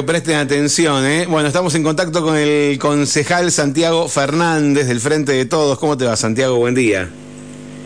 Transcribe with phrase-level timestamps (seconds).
[0.00, 1.04] que presten atención.
[1.04, 1.26] ¿eh?
[1.28, 5.78] Bueno, estamos en contacto con el concejal Santiago Fernández del Frente de Todos.
[5.78, 6.56] ¿Cómo te va, Santiago?
[6.56, 7.10] Buen día.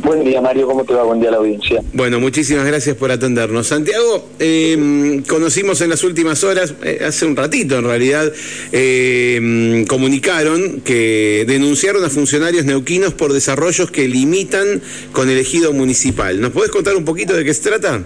[0.05, 0.69] Buen día, Mario.
[0.69, 1.03] ¿Cómo te va?
[1.03, 1.83] Buen día a la audiencia.
[1.93, 3.67] Bueno, muchísimas gracias por atendernos.
[3.67, 8.31] Santiago, eh, conocimos en las últimas horas, eh, hace un ratito en realidad,
[8.71, 16.41] eh, comunicaron que denunciaron a funcionarios neuquinos por desarrollos que limitan con el ejido municipal.
[16.41, 18.05] ¿Nos podés contar un poquito de qué se trata?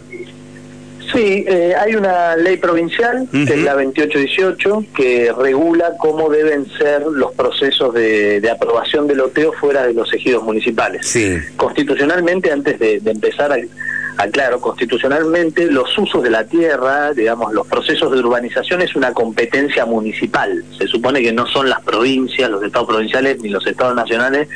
[1.13, 7.03] Sí, eh, hay una ley provincial, que es la 2818, que regula cómo deben ser
[7.03, 11.07] los procesos de, aprobación del loteo fuera de los ejidos municipales.
[11.07, 11.39] Sí.
[11.57, 13.59] Constitucionalmente, antes de, de empezar a
[14.19, 19.87] aclaro, constitucionalmente los usos de la tierra, digamos, los procesos de urbanización es una competencia
[19.87, 20.65] municipal.
[20.77, 24.49] Se supone que no son las provincias, los estados provinciales ni los estados nacionales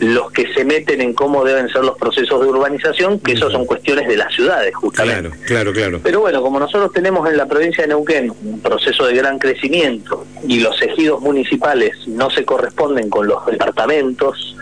[0.00, 3.66] los que se meten en cómo deben ser los procesos de urbanización, que eso son
[3.66, 5.30] cuestiones de las ciudades, justamente.
[5.30, 6.00] Claro, claro, claro.
[6.02, 10.24] Pero bueno, como nosotros tenemos en la provincia de Neuquén un proceso de gran crecimiento
[10.46, 14.56] y los ejidos municipales no se corresponden con los departamentos,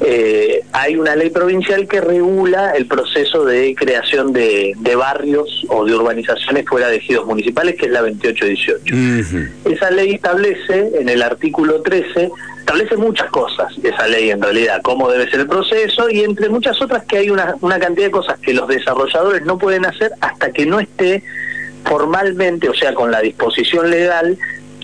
[0.00, 5.94] eh, hay una ley provincial que regula el proceso de creación de, barrios o de
[5.94, 8.94] urbanizaciones fuera de ejidos municipales, que es la 2818.
[9.64, 12.30] Esa ley establece, en el artículo 13,
[12.64, 16.80] establece muchas cosas, esa ley en realidad, cómo debe ser el proceso, y entre muchas
[16.80, 20.50] otras que hay una, una cantidad de cosas que los desarrolladores no pueden hacer hasta
[20.50, 21.22] que no esté
[21.84, 24.38] formalmente, o sea, con la disposición legal,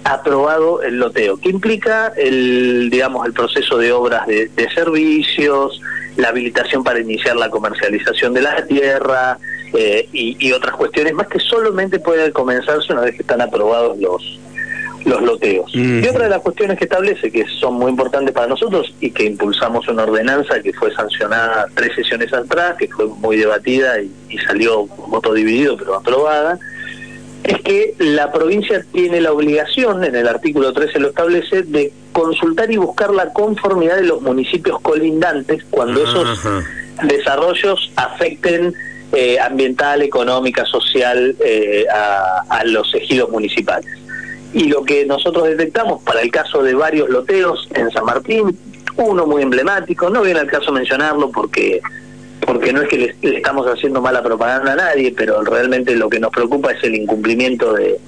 [0.04, 5.80] aprobado el loteo, que implica el, digamos, el proceso de obras de, servicios,
[6.16, 9.38] la habilitación para iniciar la comercialización de la tierra
[9.72, 14.38] eh, y, otras cuestiones más que solamente pueden comenzarse una vez que están aprobados los
[15.04, 15.70] los loteos.
[15.74, 19.24] Y otra de las cuestiones que establece, que son muy importantes para nosotros y que
[19.24, 24.38] impulsamos una ordenanza que fue sancionada tres sesiones atrás, que fue muy debatida y, y
[24.38, 26.58] salió voto dividido pero aprobada,
[27.44, 32.70] es que la provincia tiene la obligación, en el artículo 13 lo establece, de consultar
[32.70, 36.40] y buscar la conformidad de los municipios colindantes cuando esos
[37.02, 38.74] desarrollos afecten
[39.12, 43.90] eh, ambiental, económica, social eh, a, los ejidos municipales.
[44.52, 48.56] Y lo que nosotros detectamos para el caso de varios loteos en San Martín,
[48.96, 51.80] uno muy emblemático, no viene al caso mencionarlo porque
[52.46, 56.18] porque no es que le, estamos haciendo mala propaganda a nadie, pero realmente lo que
[56.18, 58.00] nos preocupa es el incumplimiento de,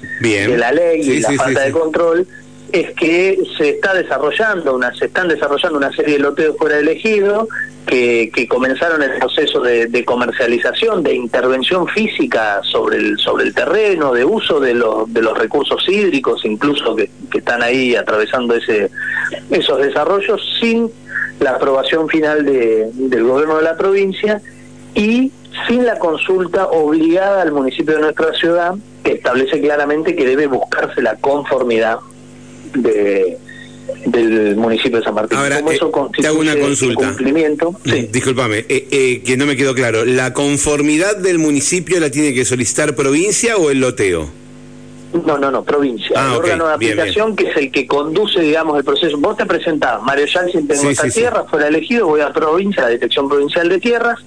[0.56, 2.26] la ley y la falta de control,
[2.72, 6.88] es que se está desarrollando una, se están desarrollando una serie de loteos fuera del
[6.88, 7.46] ejido
[7.86, 14.14] que, que comenzaron el proceso de, comercialización, de intervención física sobre el, sobre el terreno,
[14.14, 18.90] de uso de, los de los recursos hídricos, incluso que, que están ahí atravesando ese,
[19.50, 20.90] esos desarrollos sin
[21.40, 24.40] la aprobación final de, del gobierno de la provincia
[24.94, 25.30] y
[25.68, 31.02] sin la consulta obligada al municipio de nuestra ciudad, que establece claramente que debe buscarse
[31.02, 31.98] la conformidad
[32.74, 33.38] de,
[34.06, 35.38] del municipio de San Martín.
[35.38, 35.78] Ahora, eh,
[36.18, 37.08] te hago una consulta.
[37.08, 37.74] Cumplimiento?
[37.84, 38.08] Sí.
[38.10, 40.04] Disculpame, eh, eh, que no me quedó claro.
[40.04, 44.42] ¿La conformidad del municipio la tiene que solicitar provincia o el loteo?
[45.26, 46.16] No, no, no, provincia.
[46.16, 49.18] Ah, el órgano de aplicación que es el que conduce, digamos, el proceso.
[49.18, 52.92] Vos te presentás, Mario Janssen, tengo esta tierra, fuera elegido, voy a provincia, a la
[52.92, 54.18] Dirección Provincial de Tierras,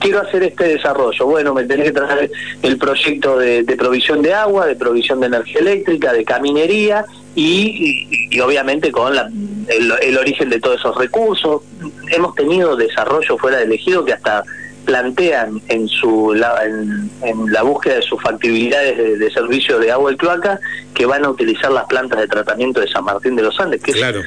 [0.00, 1.26] quiero hacer este desarrollo.
[1.26, 2.32] Bueno, me tenés que traer
[2.62, 8.92] el proyecto de, provisión de agua, de provisión de energía eléctrica, de caminería y, obviamente
[8.92, 9.28] con la,
[9.68, 11.62] el, origen de todos esos recursos.
[12.10, 14.44] Hemos tenido desarrollo fuera de elegido que hasta
[14.84, 20.16] plantean en su la, en, la búsqueda de sus factibilidades de, servicio de agua y
[20.16, 20.60] cloaca
[20.94, 23.92] que van a utilizar las plantas de tratamiento de San Martín de los Andes, que
[23.92, 24.20] claro.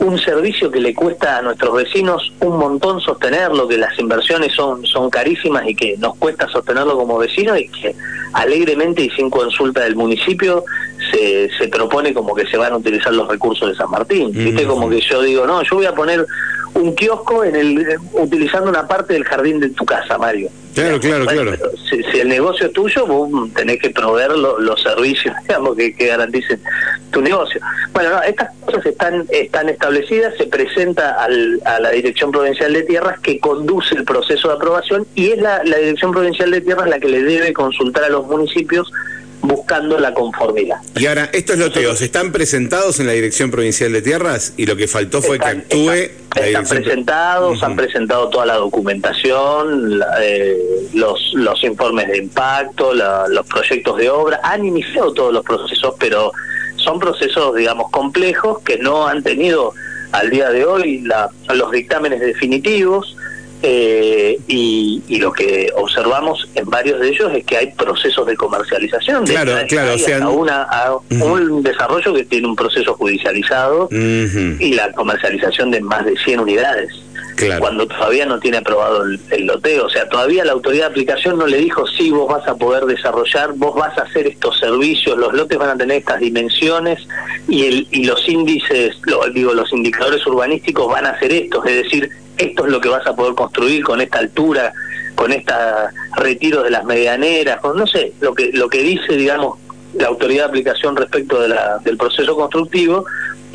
[0.00, 4.84] Un servicio que le cuesta a nuestros vecinos un montón sostenerlo, que las inversiones son,
[4.84, 7.94] son carísimas y que nos cuesta sostenerlo como vecinos y que
[8.32, 10.64] alegremente y sin consulta del municipio
[11.10, 14.32] se, se propone como que se van a utilizar los recursos de San Martín.
[14.32, 14.66] ¿Viste?
[14.66, 16.26] Como que yo digo, no, yo voy a poner
[16.74, 20.50] un kiosco en el utilizando una parte del jardín de tu casa, Mario.
[20.74, 21.52] Claro, claro, claro.
[21.88, 26.60] Si, el negocio es tuyo, vos tenés que proveer los servicios, digamos, que, garanticen
[27.10, 27.60] tu negocio.
[27.92, 33.20] Bueno, estas cosas están están establecidas, se presenta al, a la Dirección Provincial de Tierras
[33.20, 36.98] que conduce el proceso de aprobación y es la, la Dirección Provincial de Tierras la
[36.98, 38.92] que le debe consultar a los municipios
[39.46, 40.78] buscando la conformidad.
[40.96, 44.88] Y ahora, estos loteos están presentados en la Dirección Provincial de Tierras y lo que
[44.88, 45.92] faltó fue que actúe...
[46.36, 50.54] Están, presentados, han presentado toda la documentación, eh,
[50.92, 56.32] los, los informes de impacto, los proyectos de obra, han iniciado todos los procesos, pero
[56.86, 59.74] son procesos, digamos, complejos que no han tenido
[60.12, 63.16] al día de hoy la, los dictámenes definitivos
[63.62, 69.24] eh, y, lo que observamos en varios de ellos es que hay procesos de comercialización.
[69.24, 69.94] Claro, claro.
[69.94, 70.68] o sea, una,
[71.10, 76.92] un desarrollo que tiene un proceso judicializado y la comercialización de más de 100 unidades.
[77.58, 79.86] Cuando todavía no tiene aprobado el, loteo.
[79.86, 82.84] O sea, todavía la autoridad de aplicación no le dijo, sí, vos vas a poder
[82.86, 87.06] desarrollar, vos vas a hacer estos servicios, los lotes van a tener estas dimensiones
[87.46, 88.96] y, el, y los índices,
[89.34, 91.66] digo, los indicadores urbanísticos van a ser estos.
[91.66, 94.72] Es decir, esto es lo que vas a poder construir con esta altura,
[95.14, 99.58] con esta retiro de las medianeras, con no sé, lo que lo que dice, digamos,
[99.94, 103.04] la autoridad de aplicación respecto de la, del proceso constructivo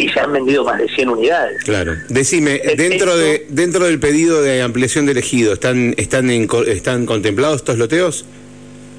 [0.01, 1.63] y se han vendido más de 100 unidades.
[1.63, 1.93] Claro.
[2.09, 7.77] Decime, dentro de dentro del pedido de ampliación de elegido, ¿están están están contemplados estos
[7.77, 8.25] loteos?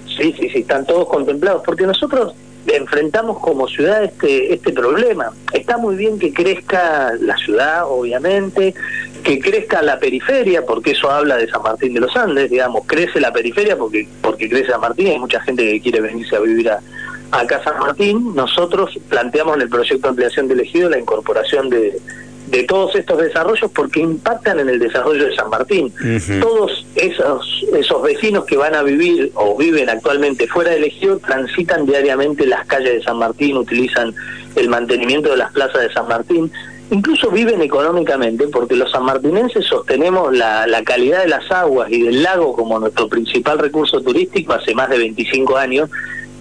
[0.06, 2.34] Sí, sí, sí, están todos contemplados, porque nosotros
[2.69, 5.32] enfrentamos como ciudad este este problema.
[5.52, 8.72] Está muy bien que crezca la ciudad, obviamente,
[9.25, 13.19] que crezca la periferia, porque eso habla de San Martín de los Andes, digamos, crece
[13.19, 16.70] la periferia porque porque crece San Martín, hay mucha gente que quiere venirse a vivir
[16.70, 16.81] a,
[17.32, 18.34] acá San Martín.
[18.34, 22.00] Nosotros planteamos en el proyecto de ampliación de elegido la incorporación de,
[22.46, 25.93] de todos estos desarrollos porque impactan en el desarrollo de San Martín.
[26.40, 31.87] Todos esos, esos vecinos que van a vivir o viven actualmente fuera de elegido transitan
[31.87, 34.14] diariamente las calles de San Martín, utilizan
[34.55, 36.52] el mantenimiento de las plazas de San Martín
[36.90, 42.23] incluso viven económicamente, porque los sanmartinenses sostenemos la, la, calidad de las aguas y del
[42.23, 45.88] lago como nuestro principal recurso turístico hace más de 25 años,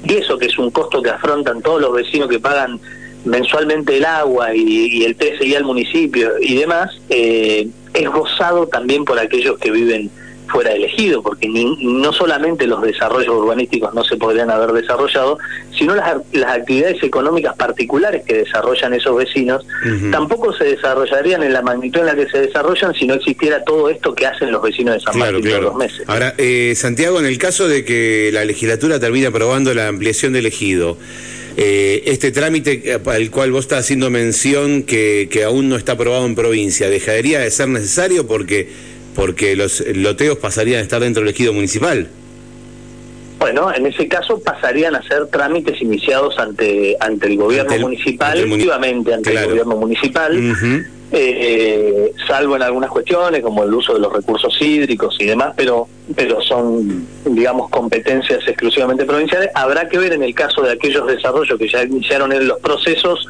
[0.03, 2.79] y eso que es un costo que afrontan todos los vecinos que pagan
[3.25, 9.19] mensualmente el agua y, el TSI al municipio y demás, eh, es gozado también por
[9.19, 10.09] aquellos que viven
[10.51, 15.37] fuera elegido, porque no solamente los desarrollos urbanísticos no se podrían haber desarrollado,
[15.77, 19.65] sino las, las actividades económicas particulares que desarrollan esos vecinos
[20.11, 23.89] tampoco se desarrollarían en la magnitud en la que se desarrollan si no existiera todo
[23.89, 26.03] esto que hacen los vecinos de San Martín todos los meses.
[26.07, 30.45] Ahora, eh, Santiago, en el caso de que la legislatura termine aprobando la ampliación del
[30.45, 30.97] ejido,
[31.57, 36.25] eh, este trámite al cual vos estás haciendo mención que, que aún no está aprobado
[36.25, 38.69] en provincia, ¿dejaría de ser necesario porque
[39.15, 42.07] porque los loteos pasarían a estar dentro del ejido municipal.
[43.41, 49.15] Bueno, en ese caso pasarían a ser trámites iniciados ante ante el gobierno municipal, efectivamente
[49.15, 50.55] ante el gobierno municipal,
[51.11, 55.87] eh, salvo en algunas cuestiones como el uso de los recursos hídricos y demás, pero
[56.15, 59.49] pero son, digamos, competencias exclusivamente provinciales.
[59.55, 63.27] Habrá que ver en el caso de aquellos desarrollos que ya iniciaron en los procesos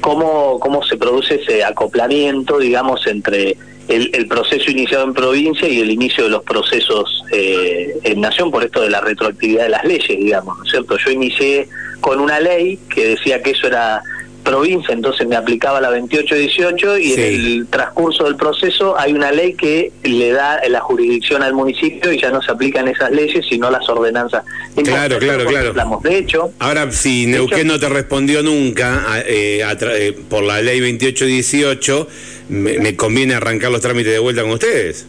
[0.00, 3.56] cómo cómo se produce ese acoplamiento, digamos, entre
[3.88, 8.64] el, proceso iniciado en provincia y el inicio de los procesos eh, en nación por
[8.64, 10.96] esto de la retroactividad de las leyes, digamos, ¿no es cierto?
[10.98, 11.68] Yo inicié
[12.00, 14.02] con una ley que decía que eso era
[14.46, 19.54] provincia, entonces me aplicaba la 28-18 y en el transcurso del proceso hay una ley
[19.54, 23.70] que le da la jurisdicción al municipio y ya no se aplican esas leyes sino
[23.70, 24.44] las ordenanzas.
[24.84, 26.00] claro, claro, claro.
[26.02, 32.06] De hecho, ahora si Neuquén no te respondió nunca eh, eh, por la ley 28-18,
[32.50, 35.06] me, me conviene arrancar los trámites de vuelta con ustedes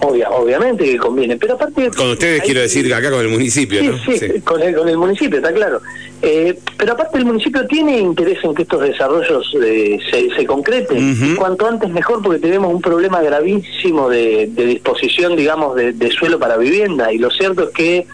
[0.00, 1.90] obviamente que conviene, pero aparte...
[1.90, 3.98] Con ustedes quiero decir acá con el municipio, ¿no?
[3.98, 5.80] Sí, Con, el, con el municipio, está claro.
[6.22, 11.34] Eh, pero aparte el municipio tiene interés en que estos desarrollos eh, se, se, concreten,
[11.36, 16.58] cuanto antes mejor porque tenemos un problema gravísimo de, disposición, digamos, de, de suelo para
[16.58, 17.10] vivienda.
[17.10, 18.06] Y lo cierto es que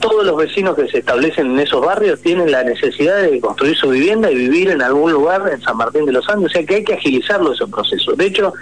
[0.00, 3.88] todos los vecinos que se establecen en esos barrios tienen la necesidad de construir su
[3.88, 6.76] vivienda y vivir en algún lugar en San Martín de los Andes, o sea que
[6.76, 8.16] hay que agilizarlo esos procesos.
[8.16, 8.52] De hecho,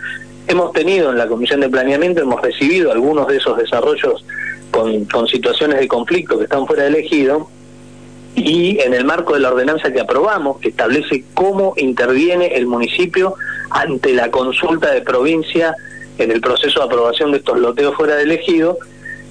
[0.47, 4.25] hemos tenido en la Comisión de Planeamiento, hemos recibido algunos de esos desarrollos
[4.71, 7.49] con, con situaciones de conflicto que están fuera de elegido,
[8.35, 13.35] y en el marco de la ordenanza que aprobamos, que establece cómo interviene el municipio
[13.71, 15.75] ante la consulta de provincia
[16.19, 18.79] en el proceso de aprobación de estos loteos fuera de elegido,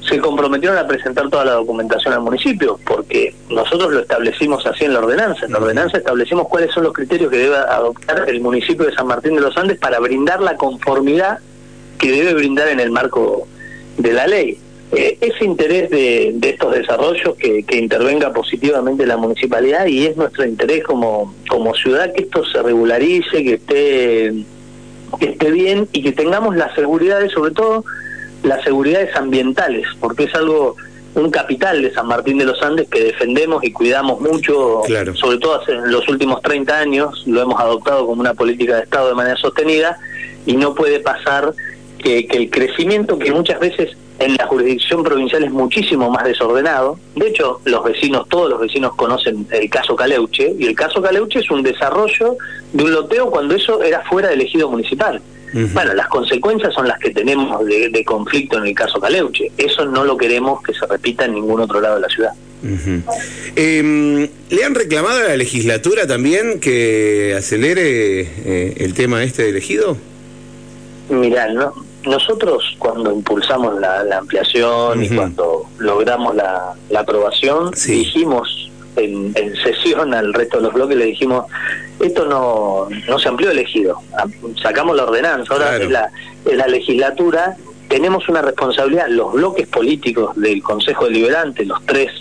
[0.07, 4.93] se comprometieron a presentar toda la documentación al municipio, porque nosotros lo establecimos así en
[4.93, 5.45] la ordenanza.
[5.45, 9.07] En la ordenanza establecimos cuáles son los criterios que debe adoptar el municipio de San
[9.07, 11.39] Martín de los Andes para brindar la conformidad
[11.97, 13.47] que debe brindar en el marco
[13.97, 14.59] de la ley.
[14.95, 20.45] Eh, ese interés de, estos desarrollos que, que, intervenga positivamente la municipalidad y es nuestro
[20.45, 24.33] interés como, como ciudad que esto se regularice, que esté,
[25.19, 27.83] que esté bien y que tengamos la seguridad de, sobre todo,
[28.43, 30.75] las seguridades ambientales, porque es algo,
[31.15, 34.81] un capital de San Martín de los Andes que defendemos y cuidamos mucho,
[35.15, 39.09] sobre todo en los últimos 30 años, lo hemos adoptado como una política de Estado
[39.09, 39.97] de manera sostenida
[40.45, 41.53] y no puede pasar
[41.97, 46.97] que, que el crecimiento que muchas veces en la jurisdicción provincial es muchísimo más desordenado.
[47.15, 51.39] De hecho, los vecinos, todos los vecinos conocen el caso Caleuche, y el caso Caleuche
[51.39, 52.37] es un desarrollo
[52.71, 55.21] de un loteo cuando eso era fuera del ejido municipal.
[55.53, 59.51] Bueno, las consecuencias son las que tenemos de, conflicto en el caso Caleuche.
[59.55, 62.31] Eso no lo queremos que se repita en ningún otro lado de la ciudad.
[63.55, 69.49] Em, ¿Le han reclamado a la legislatura también que acelere eh, el tema este de
[69.49, 69.95] elegido?
[71.09, 71.73] Mirá, ¿no?
[72.05, 79.33] Nosotros cuando impulsamos la, ampliación y cuando logramos la, aprobación, dijimos en,
[79.63, 81.45] sesión al resto de los bloques, le dijimos,
[81.99, 84.01] esto no, no se amplió elegido,
[84.61, 86.11] sacamos la ordenanza, ahora es, la,
[86.45, 87.55] es la legislatura,
[87.87, 92.11] tenemos una responsabilidad, los bloques políticos del Consejo Deliberante, los tres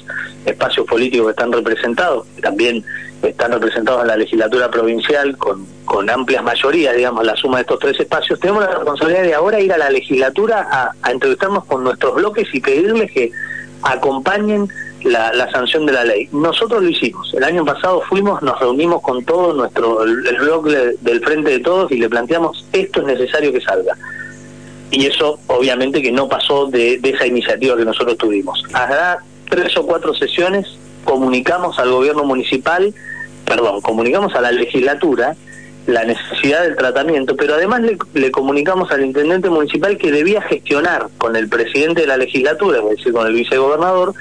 [0.45, 2.85] espacios políticos que están representados, también
[3.23, 7.79] están representados en la legislatura provincial con, con amplias mayorías, digamos, la suma de estos
[7.79, 11.85] tres espacios, tenemos la responsabilidad de ahora ir a la legislatura a, a entrevistarnos con
[11.85, 13.31] nuestros bloques y pedirles que
[13.83, 14.69] acompañen
[15.05, 16.29] la, sanción de la ley.
[16.33, 17.33] Nosotros lo hicimos.
[17.35, 21.91] El año pasado fuimos, nos reunimos con todo nuestro el, bloque del Frente de Todos
[21.93, 23.97] y le planteamos esto es necesario que salga.
[24.91, 28.63] Y eso obviamente que no pasó de, de esa iniciativa que nosotros tuvimos.
[28.75, 29.19] Habrá
[29.53, 30.67] tres o cuatro sesiones,
[31.05, 32.95] comunicamos al gobierno municipal
[33.45, 35.37] perdón, comunicamos a la legislatura
[35.87, 37.83] la necesidad del tratamiento, pero además
[38.15, 42.99] le, comunicamos al intendente municipal que debía gestionar con el presidente de la legislatura, es
[42.99, 44.15] decir, con el vicegobernador,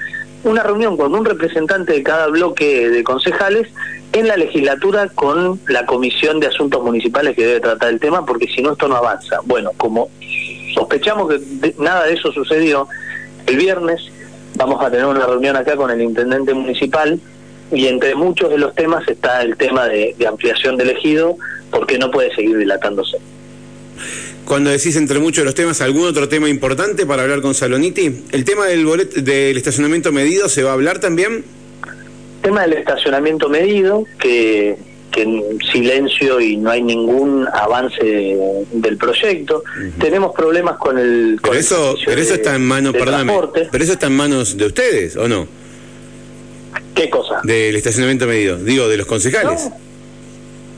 [0.44, 3.68] una reunión con un representante de cada bloque de concejales
[4.12, 8.48] en la legislatura con la Comisión de Asuntos Municipales que debe tratar el tema, porque
[8.48, 9.38] si no esto no avanza.
[9.44, 10.10] Bueno, como
[10.74, 12.88] sospechamos que nada de eso sucedió,
[13.46, 14.11] el viernes
[14.54, 17.18] vamos a tener una reunión acá con el intendente municipal
[17.70, 21.36] y entre muchos de los temas está el tema de, ampliación del ejido,
[21.70, 23.18] porque no puede seguir dilatándose.
[24.44, 28.24] Cuando decís entre muchos de los temas, ¿algún otro tema importante para hablar con Saloniti?
[28.32, 28.86] ¿El tema del,
[29.24, 31.44] del estacionamiento medido se va a hablar también?
[32.42, 34.76] tema del estacionamiento medido, que,
[35.12, 38.36] que en silencio y no hay ningún avance
[38.72, 39.62] del proyecto.
[40.00, 41.38] Tenemos problemas con el...
[41.40, 43.14] pero eso, pero eso está en manos, pero
[43.72, 45.46] eso está en manos de ustedes, ¿o no?
[46.94, 47.40] ¿Qué cosa?
[47.44, 49.70] Del estacionamiento medido, digo, de los concejales.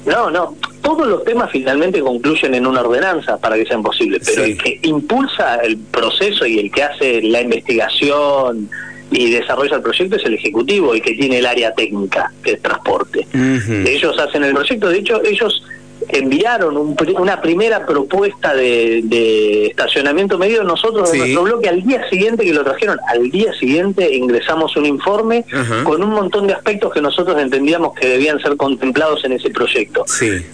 [0.07, 4.45] No, no, todos los temas finalmente concluyen en una ordenanza para que sean posibles, pero
[4.45, 8.69] el que impulsa el proceso y el que hace la investigación
[9.11, 13.27] y desarrolla el proyecto es el Ejecutivo, el que tiene el área técnica de transporte.
[13.33, 15.63] Ellos hacen el proyecto, de hecho ellos
[16.09, 22.53] enviaron una primera propuesta de, estacionamiento medio, nosotros en nuestro bloque al día siguiente que
[22.53, 25.45] lo trajeron, al día siguiente ingresamos un informe
[25.85, 30.05] con un montón de aspectos que nosotros entendíamos que debían ser contemplados en ese proyecto.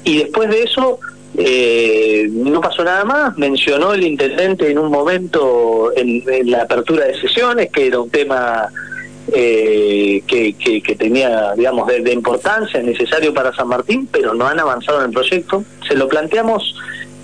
[0.05, 0.99] Y después de eso
[1.43, 7.21] eh, no pasó nada más, mencionó el intendente en un momento en la apertura de
[7.21, 8.69] sesiones que era un tema
[9.33, 15.07] eh, que, tenía, digamos, de, importancia, necesario para San Martín, pero no han avanzado en
[15.07, 15.65] el proyecto.
[15.87, 16.75] Se lo planteamos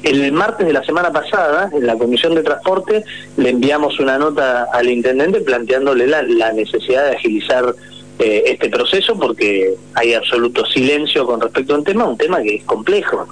[0.03, 3.05] el martes de la semana pasada, en la Comisión de Transporte,
[3.37, 7.75] le enviamos una nota al intendente planteándole la, necesidad de agilizar
[8.19, 12.57] eh, este proceso porque hay absoluto silencio con respecto a un tema, un tema que
[12.57, 13.27] es complejo.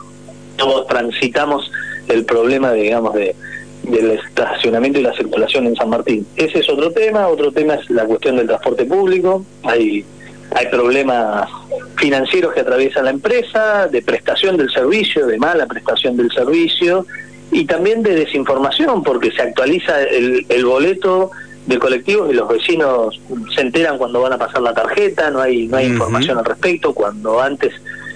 [0.57, 1.71] Todos transitamos
[2.09, 3.35] el problema, digamos, de,
[3.85, 6.27] del estacionamiento y la circulación en San Martín.
[6.37, 10.05] Ese es otro tema, otro tema es la cuestión del transporte público, hay,
[10.55, 11.49] hay problemas
[11.97, 17.07] financieros que atraviesa la empresa, de prestación del servicio, de mala prestación del servicio,
[17.51, 21.31] y también de desinformación, porque se actualiza el, el boleto
[21.67, 23.21] de colectivos y los vecinos
[23.55, 26.93] se enteran cuando van a pasar la tarjeta, no hay, no hay información al respecto,
[26.93, 27.73] cuando antes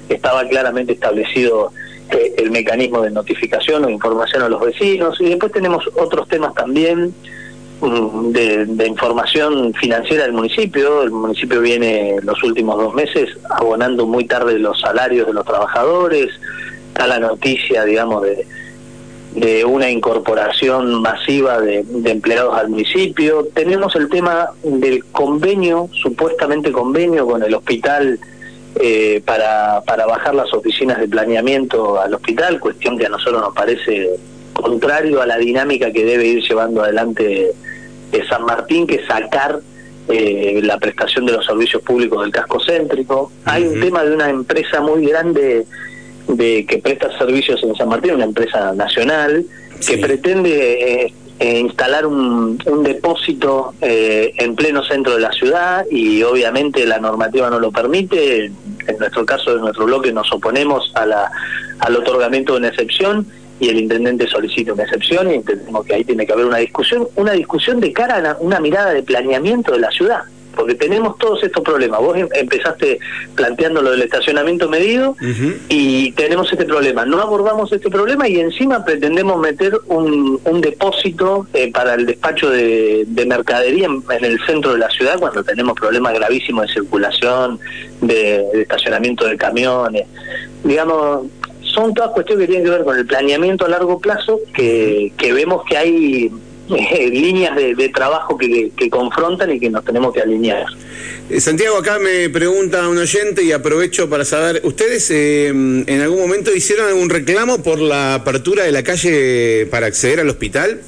[0.09, 1.73] estaba claramente establecido
[2.11, 5.21] el mecanismo de notificación o información a los vecinos.
[5.21, 7.15] Y después tenemos otros temas también
[7.81, 11.03] mm, de, información financiera del municipio.
[11.03, 16.29] El municipio viene los últimos dos meses abonando muy tarde los salarios de los trabajadores.
[16.89, 18.47] Está la noticia, digamos, de,
[19.65, 23.47] una incorporación masiva de, empleados al municipio.
[23.55, 28.19] Tenemos el tema del convenio, supuestamente convenio con el hospital
[28.77, 33.55] eh, para, para bajar las oficinas de planeamiento al hospital, cuestión que a nosotros nos
[33.55, 34.11] parece
[34.53, 37.53] contrario a la dinámica que debe ir llevando adelante
[38.13, 39.61] eh, San Martín, que sacar
[40.09, 43.31] eh, la prestación de los servicios públicos del casco céntrico.
[43.45, 45.67] Hay un tema de una empresa muy grande
[46.27, 49.45] de que presta servicios en San Martín, una empresa nacional,
[49.87, 56.23] que pretende eh, instalar un, un depósito eh, en pleno centro de la ciudad y
[56.23, 58.47] obviamente la normativa no lo permite.
[58.47, 61.31] En nuestro caso, en nuestro bloque, nos oponemos a la,
[61.79, 63.27] al otorgamiento de una excepción
[63.61, 67.09] y el intendente solicita una excepción y entendemos que ahí tiene que haber una discusión,
[67.17, 70.23] una discusión de cara a una mirada de planeamiento de la ciudad,
[70.59, 72.01] porque tenemos todos estos problemas.
[72.01, 72.99] Vos em- empezaste
[73.37, 75.17] planteando lo del estacionamiento medido
[75.69, 77.05] y tenemos este problema.
[77.07, 82.51] No abordamos este problema y encima pretendemos meter un, un depósito eh, para el despacho
[82.51, 86.73] de, de mercadería en, en el centro de la ciudad cuando tenemos problemas gravísimos de
[86.75, 87.61] circulación,
[88.01, 90.07] de, de estacionamiento de camiones.
[90.65, 91.27] Digamos,
[91.63, 95.33] son todas cuestiones que tienen que ver con el planeamiento a largo plazo que, que
[95.33, 96.31] vemos que hay
[97.11, 100.67] líneas de, de trabajo que, que confrontan y que nos tenemos que alinear.
[101.31, 106.21] Eh, Santiago, acá me pregunta un oyente y aprovecho para saber, ¿ustedes eh, en algún
[106.21, 110.81] momento hicieron algún reclamo por la apertura de la calle para acceder al hospital?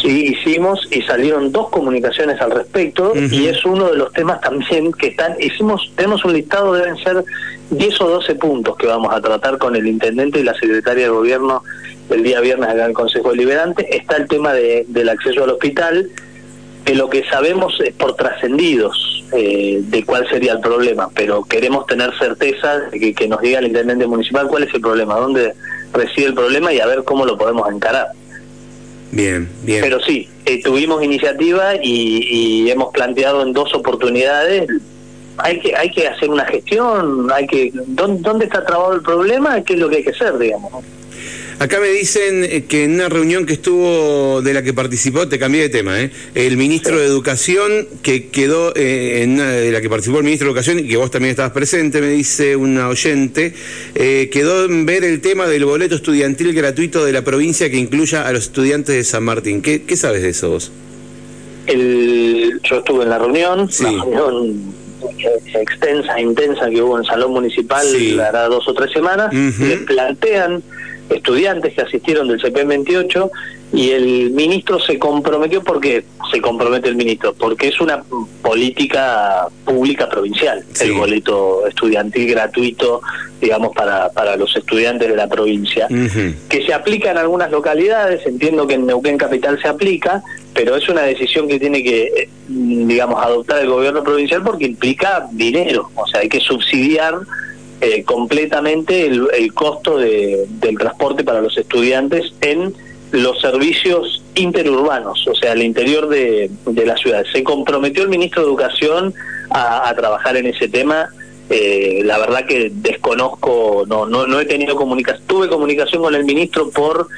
[0.00, 4.92] Sí, hicimos y salieron dos comunicaciones al respecto y es uno de los temas también
[4.92, 7.22] que están, hicimos, tenemos un listado, deben ser
[7.70, 11.10] 10 o 12 puntos que vamos a tratar con el intendente y la secretaria de
[11.10, 11.62] gobierno
[12.08, 13.94] el día viernes acá en el Consejo Deliberante.
[13.94, 16.10] Está el tema de, del acceso al hospital,
[16.84, 21.86] que lo que sabemos es por trascendidos eh, de cuál sería el problema, pero queremos
[21.86, 25.54] tener certeza de que, que nos diga el intendente municipal cuál es el problema, dónde
[25.92, 28.08] reside el problema y a ver cómo lo podemos encarar.
[29.12, 29.80] Bien, bien.
[29.80, 34.68] Pero sí, eh, tuvimos iniciativa y, y hemos planteado en dos oportunidades.
[35.42, 39.62] Hay que hay que hacer una gestión, hay que ¿dónde, dónde está trabado el problema?
[39.62, 40.72] ¿Qué es lo que hay que hacer, digamos?
[40.72, 40.82] ¿no?
[41.60, 45.38] Acá me dicen eh, que en una reunión que estuvo de la que participó, te
[45.38, 46.10] cambié de tema, ¿eh?
[46.34, 50.46] el ministro de Educación, que quedó eh, en una de la que participó el ministro
[50.46, 53.52] de Educación y que vos también estabas presente, me dice una oyente,
[53.94, 58.26] eh, quedó en ver el tema del boleto estudiantil gratuito de la provincia que incluya
[58.26, 59.60] a los estudiantes de San Martín.
[59.60, 60.72] ¿Qué, qué sabes de eso vos?
[61.66, 63.84] El, yo estuve en la reunión, Sí.
[63.84, 64.79] una reunión
[65.54, 68.18] extensa, intensa que hubo en Salón Municipal, Sí.
[68.18, 69.64] hará dos o tres semanas, Ujú.
[69.64, 70.62] le plantean
[71.08, 73.30] estudiantes que asistieron del CP28
[73.72, 77.34] y el ministro se comprometió, porque se compromete el ministro?
[77.34, 78.02] Porque es una
[78.42, 80.84] política pública provincial, Sí.
[80.86, 83.00] el boleto estudiantil gratuito,
[83.40, 85.88] digamos, para, para los estudiantes de la provincia
[86.48, 90.22] que se aplica en algunas localidades, entiendo que en Neuquén Capital se aplica,
[90.62, 95.26] pero es una decisión que tiene que, eh, digamos, adoptar el gobierno provincial porque implica
[95.32, 97.14] dinero, o sea, hay que subsidiar
[97.80, 102.74] eh, completamente el, costo de- del transporte para los estudiantes en
[103.12, 107.24] los servicios interurbanos, o sea, al interior de, de la ciudad.
[107.32, 109.14] Se comprometió el ministro de Educación
[109.48, 111.08] a, trabajar en ese tema.
[111.48, 116.24] Eh, la verdad que desconozco, no, no, no he tenido comunicación, tuve comunicación con el
[116.26, 117.08] ministro por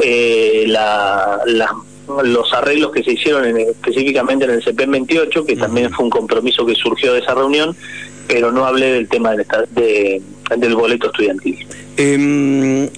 [0.00, 1.74] eh, la, la-
[2.24, 6.10] los arreglos que se hicieron en- específicamente en el CP 28, que también fue un
[6.10, 7.76] compromiso que surgió de esa reunión,
[8.28, 10.20] pero no hablé del tema del, de-
[10.56, 11.66] del boleto estudiantil.
[11.96, 12.88] Em,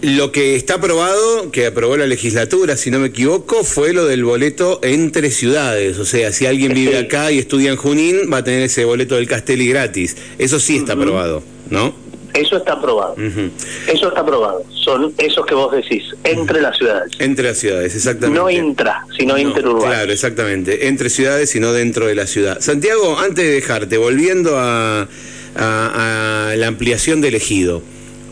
[0.00, 4.24] lo que está aprobado, que aprobó la legislatura, si no me equivoco, fue lo del
[4.24, 5.98] boleto entre ciudades.
[5.98, 6.98] O sea, si alguien vive Sí.
[6.98, 10.16] acá y estudia en Junín, va a tener ese boleto del Castelli gratis.
[10.38, 11.94] Eso sí está aprobado, ¿no?
[12.40, 13.12] Eso está aprobado.
[13.14, 13.50] Ujú.
[13.92, 14.62] Eso está aprobado.
[14.72, 17.12] Son esos que vos decís, entre las ciudades.
[17.18, 18.38] Entre las ciudades, exactamente.
[18.40, 19.86] No intra, sino No, interurbano.
[19.86, 20.88] Claro, exactamente.
[20.88, 22.60] Entre ciudades y no dentro de la ciudad.
[22.60, 25.08] Santiago, antes de dejarte, volviendo a,
[25.56, 27.82] a- a la ampliación del ejido.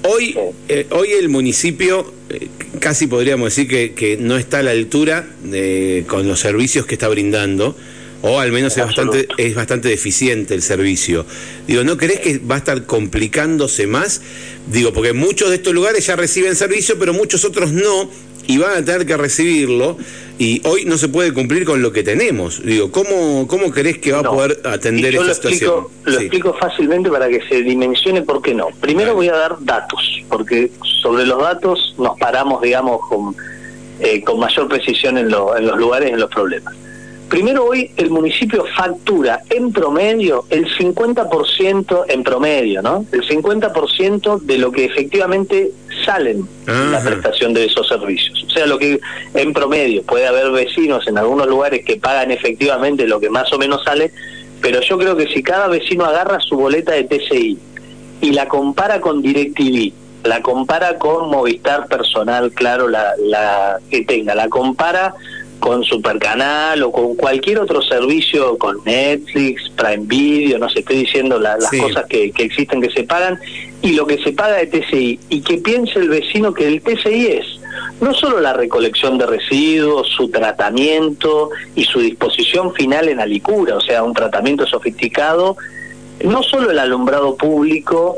[0.05, 0.39] Hoy, Sí.
[0.69, 2.49] eh, hoy el municipio eh,
[2.81, 6.95] casi podríamos decir que, que no está a la altura de- con los servicios que
[6.95, 7.77] está brindando,
[8.23, 11.25] o al menos es bastante, es bastante deficiente el servicio.
[11.67, 14.21] Digo, ¿no crees que va a estar complicándose más?
[14.67, 18.11] Digo, porque muchos de estos lugares ya reciben servicio, pero muchos otros no,
[18.49, 19.97] y van a tener que recibirlo,
[20.39, 22.63] y hoy no se puede cumplir con lo que tenemos.
[22.65, 24.31] Digo, ¿cómo, cómo crees que va No.
[24.31, 25.71] a poder atender yo lo situación?
[25.71, 26.25] explico, lo Sí.
[26.25, 28.69] explico fácilmente para que se dimensione por qué no.
[28.81, 30.71] Primero voy a dar datos, porque
[31.03, 33.35] sobre los datos nos paramos, digamos, con,
[34.01, 36.75] eh, con mayor precisión en, lo- en los lugares, en los problemas.
[37.29, 43.05] Primero hoy el municipio factura en promedio el 50% en promedio, ¿no?
[43.11, 45.73] El 50% de lo que efectivamente
[46.05, 48.45] salen en la prestación de esos servicios.
[48.45, 49.01] O sea, lo que
[49.35, 53.59] en promedio puede haber vecinos en algunos lugares que pagan efectivamente lo que más o
[53.59, 54.13] menos sale,
[54.61, 57.59] pero yo creo que si cada vecino agarra su boleta de TCI
[58.21, 59.93] y la compara con DirecTV,
[60.25, 65.15] la compara con Movistar personal, claro, la, la que tenga, la compara
[65.61, 71.39] con Supercanal o con cualquier otro servicio, con Netflix, Prime Video, no sé, estoy diciendo
[71.39, 71.79] la- las Sí.
[71.81, 73.39] cosas que, que existen que se pagan,
[73.83, 77.27] y lo que se paga de TCI, y que piense el vecino que el TCI
[77.27, 77.47] es
[78.01, 83.81] no solo la recolección de residuos, su tratamiento y su disposición final en Alicura, o
[83.81, 85.57] sea, un tratamiento sofisticado,
[86.23, 88.17] no solo el alumbrado público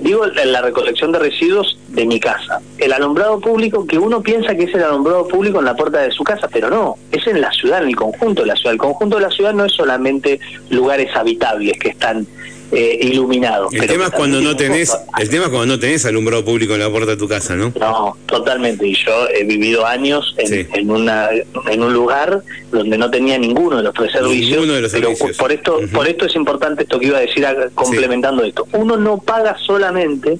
[0.00, 2.60] Digo la recolección de residuos de mi casa.
[2.78, 6.10] El alumbrado público, que uno piensa que es el alumbrado público en la puerta de
[6.10, 8.72] su casa, pero no, es en la ciudad, en el conjunto de la ciudad.
[8.72, 12.26] El conjunto de la ciudad no es solamente lugares habitables que están
[12.74, 13.68] eh, iluminado.
[13.72, 16.90] El tema es cuando no tenés, el tema cuando no tenés alumbrado público en la
[16.90, 17.72] puerta de tu casa, ¿no?
[17.78, 18.86] No, totalmente.
[18.86, 21.28] Y yo he vivido años en, una
[21.70, 24.50] en un lugar donde no tenía ninguno de los tres servicios.
[24.50, 27.46] Ninguno de los pero por esto por esto es importante esto que iba a decir
[27.74, 28.66] complementando esto.
[28.72, 30.38] Uno no paga solamente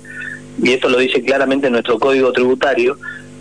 [0.62, 2.99] y esto lo dice claramente nuestro código tributario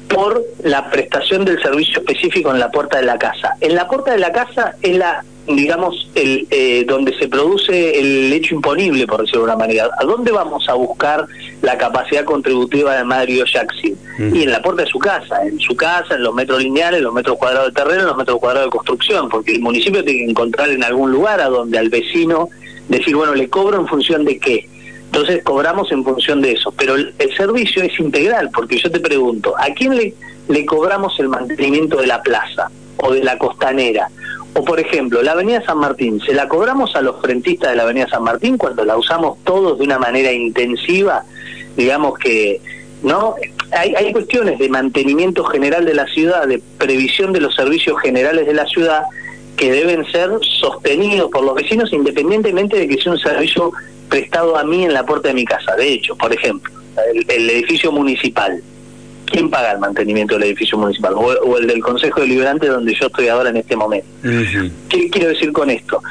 [0.08, 3.56] por la prestación del servicio específico en la puerta de la casa.
[3.62, 8.32] En la puerta de la casa es la digamos, el, eh, donde se produce el
[8.32, 9.90] hecho imponible, por decirlo de una manera.
[10.00, 11.28] ¿A dónde vamos a buscar
[11.62, 13.92] la capacidad contributiva de Mario Jackson?
[14.20, 17.14] Y en la puerta de su casa, en su casa, en los metros lineales, los
[17.14, 20.32] metros cuadrados de terreno, en los metros cuadrados de construcción, porque el municipio tiene que
[20.32, 22.50] encontrar en algún lugar a donde al vecino
[22.88, 24.70] decir, bueno, le cobro en función de qué.
[25.06, 29.00] Entonces cobramos en función de eso, pero el, el servicio es integral, porque yo te
[29.00, 30.14] pregunto, ¿a quién le,
[30.48, 34.10] le cobramos el mantenimiento de la plaza o de la costanera?
[34.56, 37.84] O por ejemplo, la Avenida San Martín, ¿se la cobramos a los frentistas de la
[37.84, 41.24] Avenida San Martín cuando la usamos todos de una manera intensiva?
[41.76, 42.62] Digamos que,
[43.02, 43.36] ¿no?
[43.72, 48.46] Hay, hay cuestiones de mantenimiento general de la ciudad, de previsión de los servicios generales
[48.46, 49.04] de la ciudad
[49.58, 53.72] que deben ser sostenidos por los vecinos independientemente de que sea un servicio
[54.10, 55.76] prestado a mí en la puerta de mi casa.
[55.76, 56.72] De hecho, por ejemplo,
[57.28, 58.62] el edificio municipal
[59.26, 61.14] ¿quién paga el mantenimiento del edificio municipal?
[61.16, 64.08] O, el del Consejo Deliberante donde yo estoy ahora en este momento.
[64.90, 66.02] ¿Qué quiero decir con esto?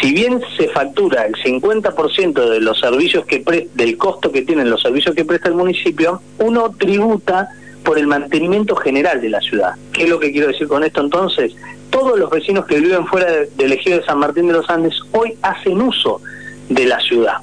[0.00, 4.82] Si bien se factura el 50% de los servicios que del costo que tienen los
[4.82, 7.48] servicios que presta el municipio, uno tributa
[7.84, 9.74] por el mantenimiento general de la ciudad.
[9.92, 11.52] ¿Qué es lo que quiero decir con esto entonces?
[11.90, 15.34] Todos los vecinos que viven fuera del ejido de San Martín de los Andes hoy
[15.42, 16.20] hacen uso
[16.68, 17.36] de la ciudad.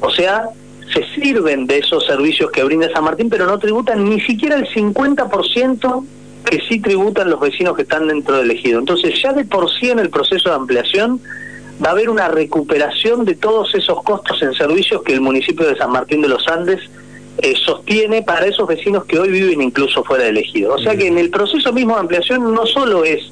[0.00, 0.48] O sea,
[0.92, 4.66] se sirven de esos servicios que brinda San Martín, pero no tributan ni siquiera el
[4.68, 6.04] 50%
[6.44, 8.78] que sí tributan los vecinos que están dentro del ejido.
[8.78, 11.20] Entonces ya de por sí en el proceso de ampliación
[11.84, 15.76] va a haber una recuperación de todos esos costos en servicios que el municipio de
[15.76, 16.80] San Martín de los Andes
[17.38, 20.74] eh, sostiene para esos vecinos que hoy viven incluso fuera del ejido.
[20.74, 23.30] O sea que en el proceso mismo de ampliación no solo es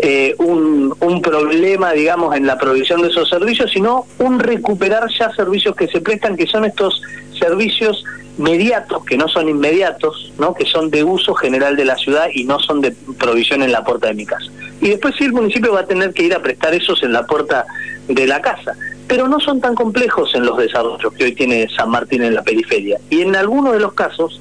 [0.00, 5.74] eh, un, problema, digamos, en la provisión de esos servicios, sino un recuperar ya servicios
[5.74, 7.02] que se prestan, que son estos
[7.38, 8.04] servicios
[8.38, 10.54] mediatos, que no son inmediatos, ¿no?
[10.54, 13.82] que son de uso general de la ciudad y no son de provisión en la
[13.82, 14.46] puerta de mi casa.
[14.80, 17.26] Y después sí el municipio va a tener que ir a prestar esos en la
[17.26, 17.66] puerta
[18.06, 18.76] de la casa,
[19.08, 22.42] pero no son tan complejos en los desarrollos que hoy tiene San Martín en la
[22.42, 23.00] periferia.
[23.10, 24.40] Y en algunos de los casos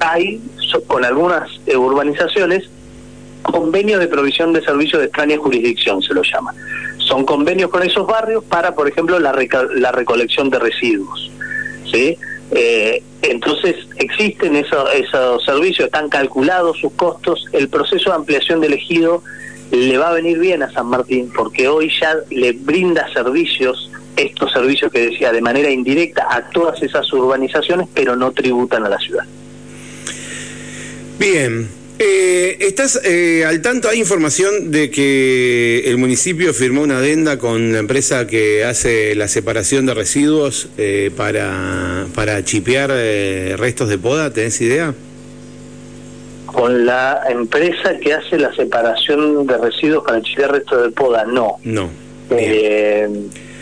[0.00, 0.40] hay,
[0.86, 2.68] con algunas urbanizaciones,
[3.42, 6.54] convenios de provisión de servicios de extraña jurisdicción, se lo llama.
[6.98, 11.30] Son convenios con esos barrios para, por ejemplo, la, recolección de residuos.
[11.90, 12.18] ¿sí?
[12.50, 18.74] Eh, entonces existen esos, esos servicios, están calculados sus costos, el proceso de ampliación del
[18.74, 19.22] ejido
[19.70, 24.52] le va a venir bien a San Martín porque hoy ya le brinda servicios, estos
[24.52, 28.98] servicios que decía, de manera indirecta a todas esas urbanizaciones, pero no tributan a la
[28.98, 29.24] ciudad.
[31.18, 33.88] Bien, eh, ¿Estás eh, al tanto?
[33.88, 39.28] Hay información de que el municipio firmó una adenda con la empresa que hace la
[39.28, 44.32] separación de residuos eh, para, para chipear eh, restos de poda.
[44.32, 44.94] ¿Tenés idea?
[46.46, 51.56] Con la empresa que hace la separación de residuos para chipear restos de poda, no.
[51.64, 51.90] No.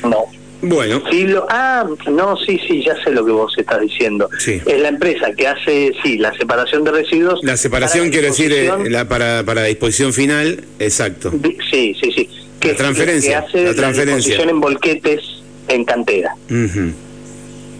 [0.02, 0.35] no.
[0.62, 1.02] Bueno.
[1.10, 4.28] Sí, lo, ah, no, sí, sí, ya sé lo que vos estás diciendo.
[4.38, 4.60] Sí.
[4.64, 7.40] Es la empresa que hace, sí, la separación de residuos.
[7.42, 11.30] La separación, quiero decir, eh, la, para, para disposición final, exacto.
[11.70, 12.28] Sí, sí, sí.
[12.60, 13.30] Que, la transferencia.
[13.30, 14.16] Que hace la transferencia.
[14.16, 15.20] disposición en volquetes
[15.68, 16.34] en cantera.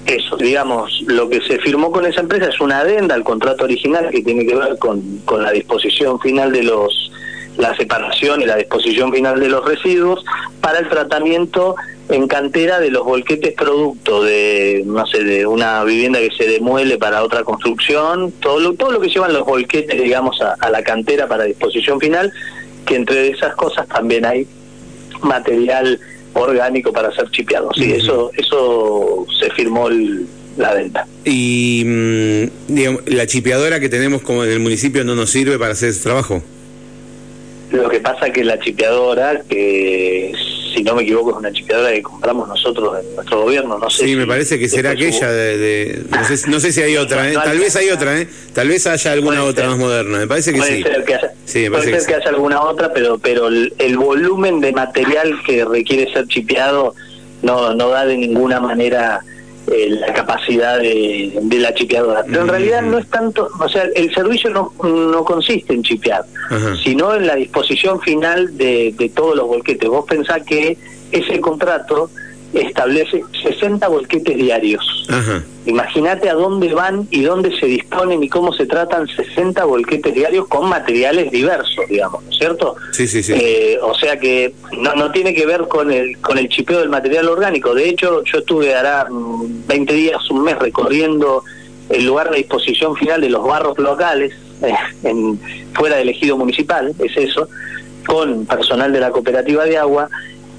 [0.07, 4.09] Eso, digamos, lo que se firmó con esa empresa es una adenda al contrato original
[4.11, 7.11] que tiene que ver con, con la disposición final de los
[7.57, 10.23] la separación y la disposición final de los residuos
[10.61, 11.75] para el tratamiento
[12.09, 16.99] en cantera de los volquetes producto de, no sé, de una vivienda que se demuele
[16.99, 21.27] para otra construcción, todo lo, todo lo que llevan los volquetes, digamos, a, la cantera
[21.27, 22.33] para disposición final,
[22.85, 24.47] que entre esas cosas también hay
[25.23, 25.99] material
[26.35, 27.71] orgánico para ser chipeado.
[27.75, 29.89] Sí, eso, eso se firmó
[30.57, 31.07] la venta.
[31.25, 35.73] Y mm, digamos, la chipeadora que tenemos como en el municipio no nos sirve para
[35.73, 36.43] hacer ese trabajo.
[37.73, 40.33] Lo que pasa que la chipeadora, que
[40.77, 44.07] si no me equivoco es una chipeadora que compramos nosotros en nuestro gobierno, no sé.
[44.07, 46.03] Sí, me parece que será aquella de...
[46.49, 47.35] no, sé, si hay otra, ¿eh?
[47.43, 48.29] tal vez hay otra, ¿eh?
[48.53, 50.83] tal vez haya alguna otra más moderna, me parece que puede sí.
[50.83, 54.73] Ser que haya, sí puede ser que, haya alguna otra, pero, pero el, volumen de
[54.73, 56.95] material que requiere ser chipeado
[57.41, 59.25] no, no da de ninguna manera
[59.73, 62.25] eh, la capacidad de, la chipeadora.
[62.25, 66.25] Pero en realidad no es tanto, o sea, el servicio no, no consiste en chipear,
[66.83, 69.89] sino en la disposición final de, de todos los volquetes.
[69.89, 70.77] Vos pensás que
[71.13, 72.11] ese contrato
[72.61, 75.07] establece 60 volquetes diarios.
[75.67, 80.47] Imagínate a dónde van y dónde se disponen y cómo se tratan 60 volquetes diarios
[80.49, 82.77] con materiales diversos, digamos, ¿no es cierto?
[82.93, 83.33] Sí, sí, sí.
[83.35, 86.89] Eh, o sea que no, no tiene que ver con el, con el chipeo del
[86.89, 87.75] material orgánico.
[87.75, 91.43] De hecho, yo estuve hará 20 mm, días, un mes recorriendo
[91.89, 95.41] el lugar de disposición final de los barros locales, eh, en,
[95.75, 97.49] fuera del ejido municipal, es eso,
[98.07, 100.09] con personal de la cooperativa de agua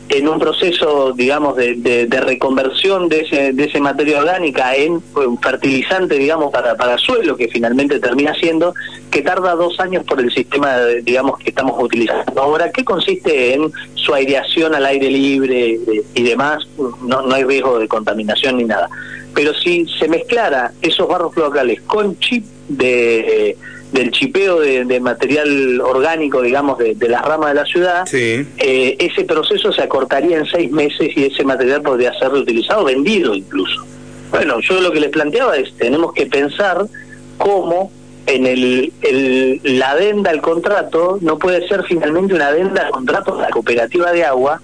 [0.09, 5.01] en un proceso, digamos, de, reconversión de ese, de ese materia orgánica en
[5.41, 8.73] fertilizante, digamos, para, para suelo, que finalmente termina siendo,
[9.11, 13.71] que tarda dos años por el sistema, digamos, que estamos utilizando ahora, ¿qué consiste en
[13.95, 16.67] su aireación al aire libre eh, y demás,
[17.01, 18.89] no, hay riesgo de contaminación ni nada.
[19.33, 23.57] Pero si se mezclara esos barros locales con chip de
[23.91, 29.71] del chipeo de, material orgánico, digamos, de, las ramas de la ciudad, eh, ese proceso
[29.71, 33.85] se acortaría en seis meses y ese material podría ser reutilizado, vendido incluso.
[34.31, 36.85] Bueno, yo lo que les planteaba es, tenemos que pensar
[37.37, 37.91] cómo
[38.25, 38.91] en el,
[39.63, 44.11] la adenda al contrato no puede ser finalmente una adenda al contrato de la cooperativa
[44.11, 44.61] de agua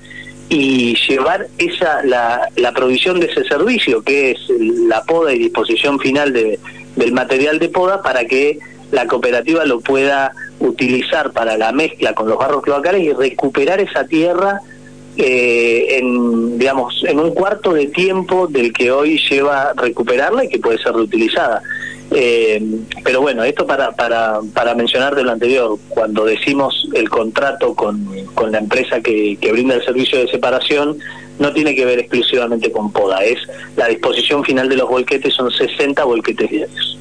[0.49, 5.97] y llevar esa la, la provisión de ese servicio, que es la poda y disposición
[5.99, 6.59] final de,
[6.97, 8.59] del material de poda, para que
[8.93, 14.05] la cooperativa lo pueda utilizar para la mezcla con los barros cloacales y recuperar esa
[14.05, 14.61] tierra
[15.17, 20.59] eh, en digamos en un cuarto de tiempo del que hoy lleva recuperarla y que
[20.59, 21.61] puede ser reutilizada.
[22.11, 22.61] Eh,
[23.03, 28.51] pero bueno esto para para para mencionar lo anterior cuando decimos el contrato con, con
[28.51, 30.99] la empresa que, que brinda el servicio de separación
[31.39, 33.39] no tiene que ver exclusivamente con poda es
[33.75, 36.97] la disposición final de los volquetes son 60 volquetes diarios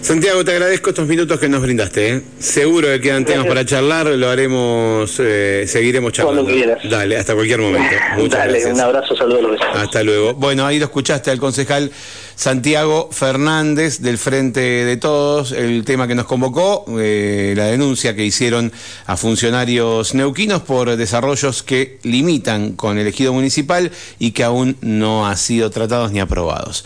[0.00, 2.08] Santiago, te agradezco estos minutos que nos brindaste.
[2.08, 2.22] ¿eh?
[2.38, 6.44] Seguro que quedan temas para charlar, lo haremos, eh, seguiremos charlando.
[6.44, 6.78] Cuando quieras.
[6.88, 7.94] Dale, hasta cualquier momento.
[8.16, 8.74] Muchas Dale, gracias.
[8.74, 9.60] un abrazo, saludos.
[9.74, 10.34] Hasta luego.
[10.34, 11.90] Bueno, ahí lo escuchaste al concejal
[12.36, 18.24] Santiago Fernández del Frente de Todos, el tema que nos convocó, eh, la denuncia que
[18.24, 18.70] hicieron
[19.06, 25.26] a funcionarios neuquinos por desarrollos que limitan con el ejido municipal y que aún no
[25.26, 26.84] han sido tratados ni aprobados.